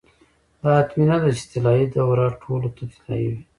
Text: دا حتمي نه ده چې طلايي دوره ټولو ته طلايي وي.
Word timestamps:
دا 0.61 0.69
حتمي 0.79 1.03
نه 1.09 1.17
ده 1.21 1.29
چې 1.37 1.43
طلايي 1.53 1.85
دوره 1.95 2.25
ټولو 2.43 2.67
ته 2.75 2.83
طلايي 2.95 3.27
وي. 3.31 3.41